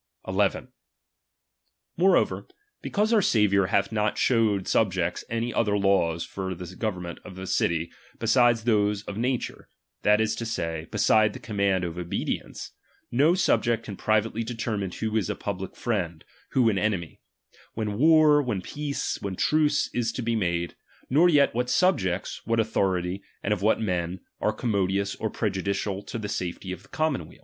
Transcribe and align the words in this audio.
1 0.23 0.35
1. 0.35 0.67
Moreover, 1.95 2.47
because 2.81 3.13
our 3.13 3.21
Saviour 3.21 3.67
hath 3.67 3.91
not 3.91 4.13
i< 4.13 4.15
showed 4.15 4.67
subjects 4.67 5.23
any 5.29 5.53
other 5.53 5.77
laws 5.77 6.23
for 6.25 6.55
the 6.55 6.75
govern 6.75 7.01
m 7.05 7.11
ment 7.11 7.19
of 7.23 7.37
a 7.37 7.45
city, 7.45 7.91
beside 8.17 8.55
those 8.57 9.03
of 9.03 9.15
nature, 9.15 9.69
that 10.01 10.19
is 10.19 10.33
to 10.37 10.43
^^^ 10.43 10.47
say, 10.47 10.87
beside 10.91 11.33
the 11.33 11.39
command 11.39 11.83
of 11.83 11.99
obedience; 11.99 12.71
no 13.11 13.35
subject 13.35 13.83
'^' 13.83 13.85
can 13.85 13.95
privately 13.95 14.43
determine 14.43 14.89
who 14.89 15.15
is 15.15 15.29
a 15.29 15.35
public 15.35 15.75
friend, 15.75 16.25
who 16.53 16.67
an 16.67 16.79
enemy, 16.79 17.21
when 17.75 17.99
war, 17.99 18.41
when 18.41 18.59
peace, 18.63 19.19
when 19.21 19.35
truce 19.35 19.87
is 19.93 20.11
to 20.13 20.23
be 20.23 20.35
made, 20.35 20.73
nor 21.11 21.29
yet 21.29 21.53
what 21.53 21.69
subjects, 21.69 22.41
what 22.43 22.59
authority 22.59 23.21
and 23.43 23.53
of 23.53 23.61
what 23.61 23.79
men, 23.79 24.19
are 24.39 24.51
commodious 24.51 25.13
or 25.17 25.29
prejudicial 25.29 26.01
to 26.01 26.17
the 26.17 26.27
safety 26.27 26.71
of 26.71 26.81
the 26.81 26.89
commonweal. 26.89 27.39